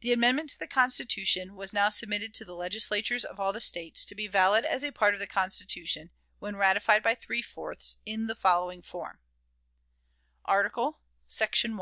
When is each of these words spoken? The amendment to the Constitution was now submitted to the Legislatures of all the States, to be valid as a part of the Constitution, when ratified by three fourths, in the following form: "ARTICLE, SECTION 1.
The 0.00 0.12
amendment 0.12 0.50
to 0.50 0.58
the 0.58 0.66
Constitution 0.66 1.54
was 1.56 1.72
now 1.72 1.88
submitted 1.88 2.34
to 2.34 2.44
the 2.44 2.52
Legislatures 2.54 3.24
of 3.24 3.40
all 3.40 3.54
the 3.54 3.60
States, 3.62 4.04
to 4.04 4.14
be 4.14 4.26
valid 4.26 4.66
as 4.66 4.82
a 4.84 4.90
part 4.92 5.14
of 5.14 5.18
the 5.20 5.26
Constitution, 5.26 6.10
when 6.40 6.56
ratified 6.56 7.02
by 7.02 7.14
three 7.14 7.40
fourths, 7.40 7.96
in 8.04 8.26
the 8.26 8.34
following 8.34 8.82
form: 8.82 9.18
"ARTICLE, 10.44 11.00
SECTION 11.26 11.70
1. 11.70 11.74